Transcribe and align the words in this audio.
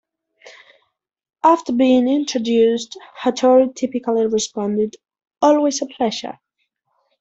After 1.43 1.73
being 1.73 2.07
introduced, 2.09 2.97
Hattori 3.21 3.75
typically 3.75 4.25
responded, 4.25 4.95
Always 5.43 5.79
a 5.83 5.85
pleasure. 5.85 6.39